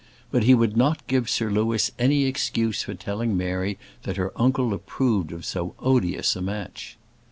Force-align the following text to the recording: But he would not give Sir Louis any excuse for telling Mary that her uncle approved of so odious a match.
But 0.31 0.45
he 0.45 0.55
would 0.55 0.75
not 0.75 1.05
give 1.05 1.29
Sir 1.29 1.51
Louis 1.51 1.91
any 1.99 2.23
excuse 2.25 2.81
for 2.81 2.95
telling 2.95 3.37
Mary 3.37 3.77
that 4.01 4.17
her 4.17 4.33
uncle 4.35 4.73
approved 4.73 5.31
of 5.31 5.45
so 5.45 5.75
odious 5.77 6.35
a 6.35 6.41
match. 6.41 6.97